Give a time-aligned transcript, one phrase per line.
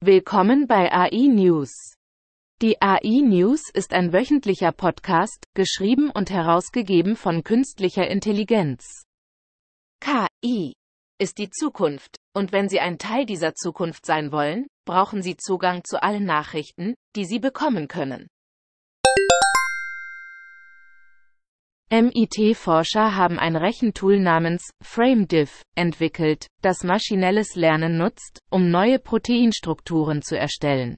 [0.00, 1.96] Willkommen bei AI News.
[2.62, 9.02] Die AI News ist ein wöchentlicher Podcast, geschrieben und herausgegeben von künstlicher Intelligenz.
[10.00, 10.74] KI
[11.18, 15.82] ist die Zukunft, und wenn Sie ein Teil dieser Zukunft sein wollen, brauchen Sie Zugang
[15.82, 18.28] zu allen Nachrichten, die Sie bekommen können.
[21.88, 30.36] MIT-Forscher haben ein Rechentool namens FrameDiff entwickelt, das maschinelles Lernen nutzt, um neue Proteinstrukturen zu
[30.36, 30.96] erstellen.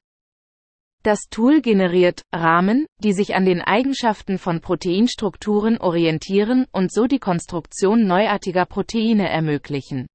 [1.03, 7.19] Das Tool generiert Rahmen, die sich an den Eigenschaften von Proteinstrukturen orientieren und so die
[7.19, 10.07] Konstruktion neuartiger Proteine ermöglichen.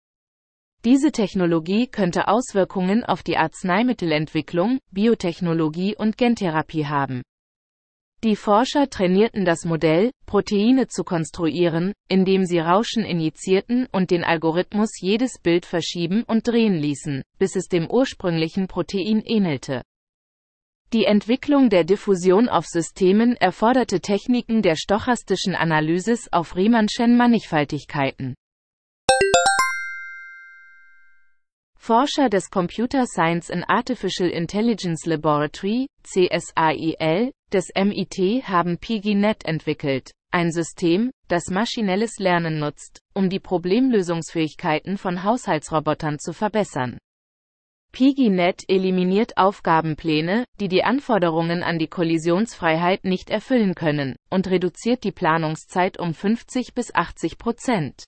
[0.86, 7.22] Diese Technologie könnte Auswirkungen auf die Arzneimittelentwicklung, Biotechnologie und Gentherapie haben.
[8.24, 14.92] Die Forscher trainierten das Modell, Proteine zu konstruieren, indem sie Rauschen injizierten und den Algorithmus
[15.02, 19.82] jedes Bild verschieben und drehen ließen, bis es dem ursprünglichen Protein ähnelte.
[20.94, 28.36] Die Entwicklung der Diffusion auf Systemen erforderte Techniken der stochastischen Analysis auf Riemannschen Mannigfaltigkeiten.
[31.78, 40.52] Forscher des Computer Science and Artificial Intelligence Laboratory, CSAIL, des MIT haben PiGiNet entwickelt, ein
[40.52, 46.98] System, das maschinelles Lernen nutzt, um die Problemlösungsfähigkeiten von Haushaltsrobotern zu verbessern.
[47.92, 55.12] PiGiNet eliminiert Aufgabenpläne, die die Anforderungen an die Kollisionsfreiheit nicht erfüllen können, und reduziert die
[55.12, 58.04] Planungszeit um 50 bis 80 Prozent.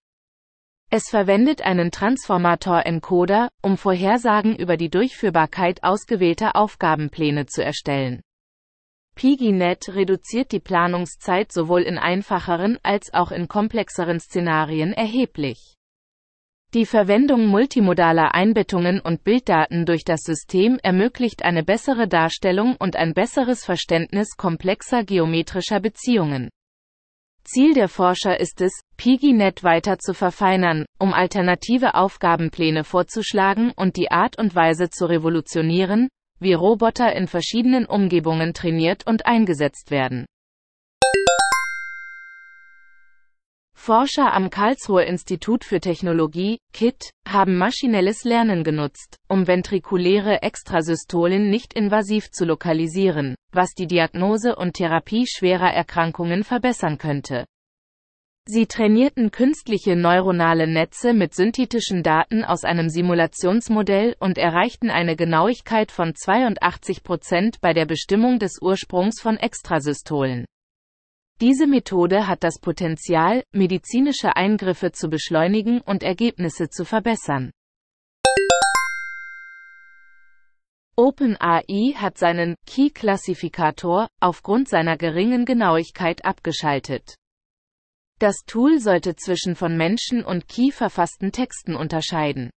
[0.90, 8.22] Es verwendet einen Transformator-Encoder, um Vorhersagen über die Durchführbarkeit ausgewählter Aufgabenpläne zu erstellen.
[9.16, 15.76] PiGiNet reduziert die Planungszeit sowohl in einfacheren als auch in komplexeren Szenarien erheblich.
[16.74, 23.14] Die Verwendung multimodaler Einbettungen und Bilddaten durch das System ermöglicht eine bessere Darstellung und ein
[23.14, 26.50] besseres Verständnis komplexer geometrischer Beziehungen.
[27.46, 34.12] Ziel der Forscher ist es, PiGiNet weiter zu verfeinern, um alternative Aufgabenpläne vorzuschlagen und die
[34.12, 36.10] Art und Weise zu revolutionieren,
[36.40, 40.26] wie Roboter in verschiedenen Umgebungen trainiert und eingesetzt werden.
[43.78, 51.74] Forscher am Karlsruher Institut für Technologie, KIT, haben maschinelles Lernen genutzt, um ventrikuläre Extrasystolen nicht
[51.74, 57.46] invasiv zu lokalisieren, was die Diagnose und Therapie schwerer Erkrankungen verbessern könnte.
[58.48, 65.92] Sie trainierten künstliche neuronale Netze mit synthetischen Daten aus einem Simulationsmodell und erreichten eine Genauigkeit
[65.92, 70.46] von 82 Prozent bei der Bestimmung des Ursprungs von Extrasystolen.
[71.42, 77.50] Diese Methode hat das Potenzial, medizinische Eingriffe zu beschleunigen und Ergebnisse zu verbessern.
[80.96, 87.16] OpenAI hat seinen Key-Klassifikator aufgrund seiner geringen Genauigkeit abgeschaltet.
[88.20, 92.50] Das Tool sollte zwischen von Menschen und Key verfassten Texten unterscheiden.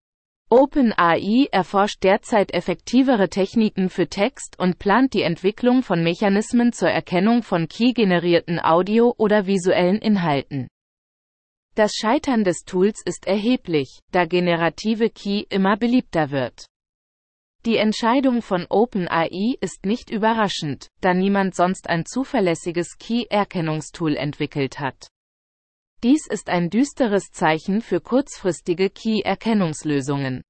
[0.49, 7.43] OpenAI erforscht derzeit effektivere Techniken für Text und plant die Entwicklung von Mechanismen zur Erkennung
[7.43, 10.69] von key-generierten Audio- oder visuellen Inhalten.
[11.75, 16.65] Das Scheitern des Tools ist erheblich, da generative Key immer beliebter wird.
[17.65, 25.09] Die Entscheidung von OpenAI ist nicht überraschend, da niemand sonst ein zuverlässiges Key-Erkennungstool entwickelt hat.
[26.03, 30.43] Dies ist ein düsteres Zeichen für kurzfristige Key-Erkennungslösungen.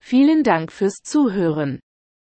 [0.00, 1.80] Vielen Dank fürs Zuhören.